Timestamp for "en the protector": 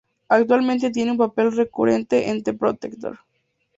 2.31-3.19